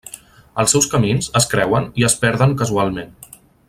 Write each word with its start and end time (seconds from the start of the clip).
Els 0.63 0.73
seus 0.75 0.87
camins 0.93 1.29
es 1.41 1.47
creuen 1.53 1.87
i 2.03 2.09
es 2.11 2.19
perden 2.25 2.59
casualment. 2.63 3.19